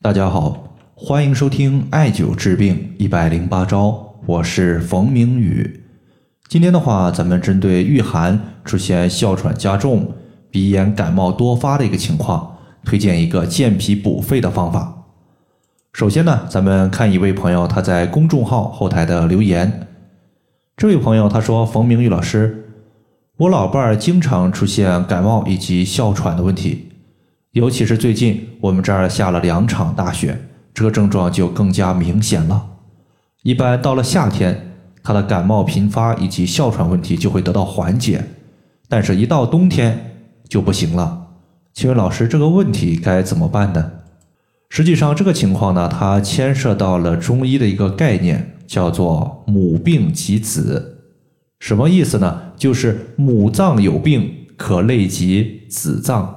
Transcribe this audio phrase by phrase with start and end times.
[0.00, 5.82] 大家好，欢迎收听艾灸治病一百零八招，我是冯明宇。
[6.46, 10.14] 今天的话，咱们针对御寒出现哮喘加重、
[10.52, 15.02] 鼻炎感冒多发的一个情况，推荐一个健脾补肺的方法。
[15.92, 19.88] 首先呢，咱们看一位朋友他在公众号后台的留言。
[20.76, 22.70] 这位朋友他说：“冯明宇老师，
[23.36, 26.84] 我老伴儿经常出现感冒以及哮喘的问题。”
[27.58, 30.38] 尤其是最近，我们这儿下了两场大雪，
[30.72, 32.64] 这个症状就更加明显了。
[33.42, 38.24] 一般到了夏天，他的感冒频发以及哮喘问题就会得到缓解，
[38.88, 41.30] 但是，一到冬天就不行了。
[41.74, 43.90] 请问老师，这个问题该怎么办呢？
[44.68, 51.00] 实际上，这个情况呢，它牵涉到了中医的一个概念，叫做“母病及子”。
[51.58, 52.52] 什么意思呢？
[52.56, 56.36] 就是母脏有病，可累及子脏。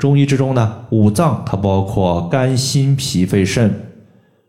[0.00, 3.70] 中医之中呢，五脏它包括肝、心、脾、肺、肾，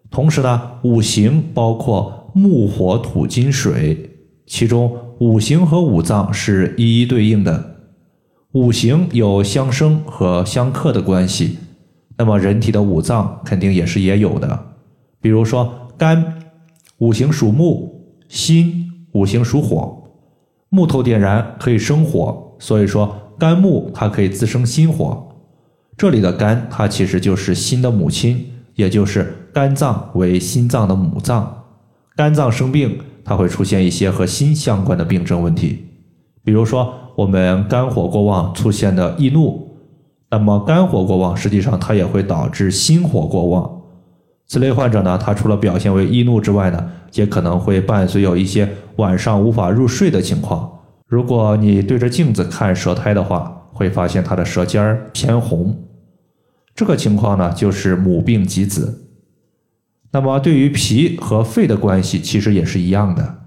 [0.09, 4.11] 同时呢，五行包括木、火、土、金、水，
[4.47, 7.75] 其中五行和五脏是一一对应的，
[8.53, 11.58] 五行有相生和相克的关系，
[12.17, 14.58] 那么人体的五脏肯定也是也有的，
[15.19, 16.33] 比如说肝，
[16.99, 17.91] 五行属木；
[18.30, 20.02] 心，五行属火，
[20.69, 25.27] 木头点燃可以生火，所以说肝木它可以滋生心火。
[25.97, 31.66] 这里的肝，它其实就是心的母亲，也就是肝脏为心脏的母脏。
[32.16, 35.86] 肝脏生病，它会出现一些和心相关的病症问题，
[36.44, 39.78] 比如说我们肝火过旺出现的易怒，
[40.30, 43.81] 那么肝火过旺，实际上它也会导致心火过旺。
[44.48, 48.67] 此类患者呢，他除了表现为易怒之外呢，也可能会伴随有一些
[48.98, 50.70] 晚上无法入睡的情况。
[51.08, 55.88] 如果你对着镜子看舌苔的话，会发现他的舌尖儿偏红。
[56.75, 59.09] 这个情况呢，就是母病及子。
[60.11, 63.38] 那么对于脾和肺的关系，其实也是一样的。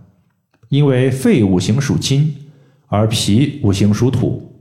[0.70, 2.34] 因为肺五行属金，
[2.86, 4.52] 而脾五行属土，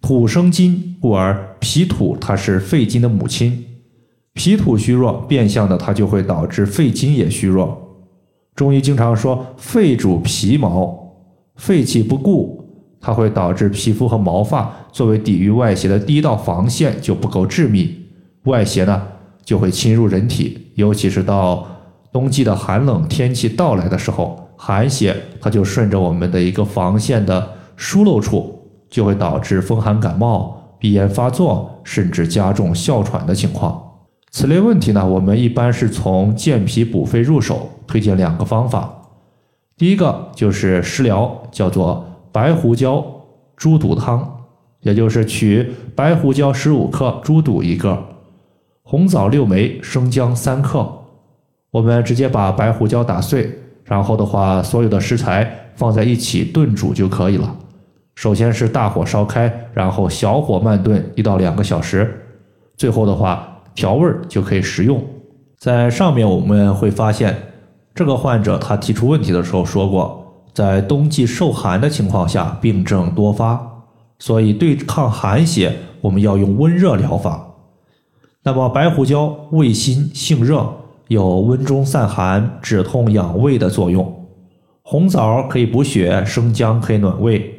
[0.00, 3.64] 土生金，故而脾土它是肺金的母亲。
[4.32, 7.80] 脾土虚弱，变相的它就会导致肺金也虚弱。
[8.54, 11.14] 中医经常说，肺主皮毛，
[11.56, 12.63] 肺气不固，
[13.04, 17.94] 它会导致皮肤和毛发作为抵御外邪的第一道防线就不够致密。
[18.44, 19.02] 外邪呢
[19.44, 21.66] 就会侵入人体，尤其是到
[22.10, 33.82] 冬季的寒冷天气到来的时候，寒邪它就顺着我们的一个防线的疏漏处，就会导致风寒感冒、鼻炎发作，甚至加重哮喘的情况。
[34.30, 39.02] 此类问题呢，我们一般是从健脾补肺入手，推荐两个方法。
[39.76, 42.04] 第一个就是食疗，叫做
[42.34, 43.06] 白胡椒
[43.54, 44.28] 猪肚汤，
[44.80, 47.96] 也就是取白胡椒十五克，猪肚一个。
[48.82, 50.84] 红枣六枚，生姜三克。
[51.70, 53.48] 我们直接把白胡椒打碎，
[53.84, 57.56] 然后的话，所有的食材放在一起炖煮就可以了。
[58.16, 62.20] 首先是大火烧开，然后小火慢炖一到两个小时，
[62.76, 65.00] 最后的话调味就可以食用。
[65.56, 67.36] 在上面我们会发现，
[67.94, 70.23] 这个患者他提出问题的时候说过，
[70.54, 73.82] 在冬季受寒的情况下病症多发，
[74.20, 77.54] 所以对抗寒邪，我们要用温热疗法。
[78.44, 80.72] 那么白胡椒味辛性热，
[81.08, 84.26] 有温中散寒、止痛养胃的作用。
[84.82, 87.52] 红枣可以补血，生姜可以暖胃。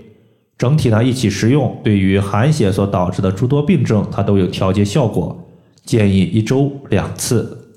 [0.57, 5.37] 整体呢一起食用，对于寒邪所导致的诸多病症，它都有调节效果。
[5.83, 7.75] 建议一周两次。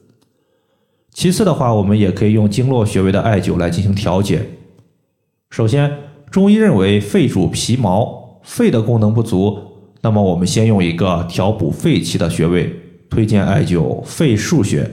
[1.13, 4.47] 其次的话，我们也可以用经络穴位的艾灸来进行调节。
[5.51, 5.91] 首先，
[6.31, 9.59] 中医认为肺主皮毛，肺的功能不足，
[10.03, 12.75] 那么我们先用一个调补肺气的穴位。
[13.11, 14.89] 推荐艾灸肺腧穴，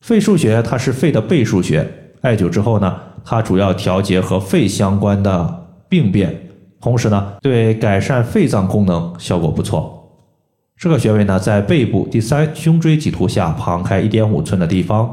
[0.00, 1.84] 肺腧穴它是肺的背腧穴，
[2.20, 6.48] 艾灸之后呢，它主要调节和肺相关的病变，
[6.80, 10.08] 同时呢，对改善肺脏功能效果不错。
[10.78, 15.12] 这个穴位呢，在背部第三胸椎棘突下旁开一点五寸的地方，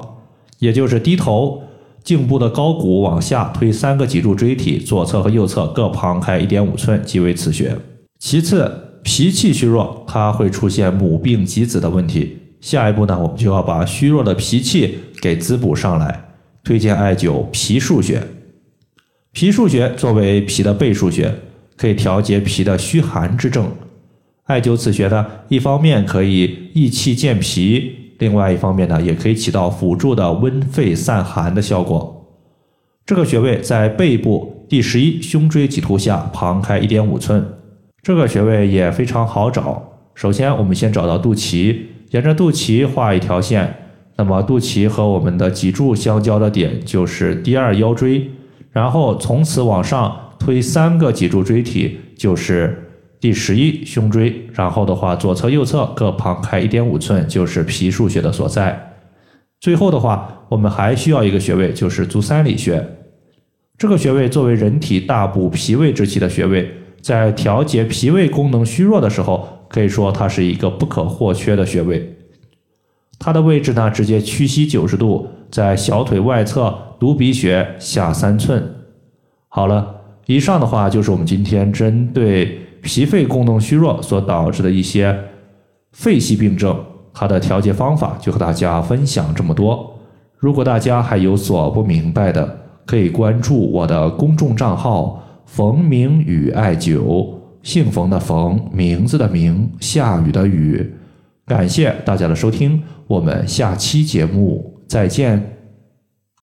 [0.60, 1.63] 也就是低头，
[2.04, 7.76] 颈部的高骨往下推三个脊柱椎体，左侧和右侧各旁开一点五寸，即为此穴。
[8.20, 12.38] 其次，脾气虚弱，它会出现母病及子的问题。
[12.60, 16.30] 下一步呢，我们就要把虚弱的脾气给滋补上来。
[16.64, 18.22] 推荐艾灸脾腧穴。
[19.34, 21.34] 脾腧穴作为脾的背腧穴，
[21.76, 23.70] 可以调节脾的虚寒之症。
[24.46, 32.26] 艾灸此穴呢，一方面可以益气健脾，另外一方面呢，也可以起到辅助的温肺散寒的效果。
[33.06, 37.46] 这个穴位在背部第十一胸椎棘突下旁开一点五寸。
[38.02, 39.84] 这个穴位也非常好找。
[40.14, 41.78] 首先，我们先找到肚脐。
[42.12, 43.76] 沿着肚脐画一条线，
[44.18, 48.30] 那么肚脐和我们的脊柱相交的点就是第二腰椎，
[48.72, 52.93] 然后从此往上推三个脊柱椎体就是
[53.24, 58.96] 第十一胸椎，然后的话左侧右侧各旁开一点五寸就是脾腧穴的所在。
[59.62, 62.86] 最后的话，我们还需要一个穴位，就是足三里穴。
[63.78, 72.18] 这个穴位作为人体大补脾胃之气的穴位，在调节脾胃功能虚弱的时候，可以说它是一个不可或缺的穴位。
[73.20, 78.62] 它的位置呢，直接屈膝九十度，在小腿外侧犊鼻穴下三寸。
[79.48, 85.18] 好了，以上的话就是我们今天针对脾肺功能虚弱所导致的一些
[85.94, 86.78] 肺系病症。
[87.14, 89.92] 它的调节方法就和大家分享这么多。
[90.38, 97.28] 如果大家还有所不明白的，可以关注我的公众账号“冯明宇艾灸”，
[97.64, 100.94] 姓冯的冯，名字的名，下雨的雨。
[101.46, 105.63] 感谢大家的收听，我们下期节目再见。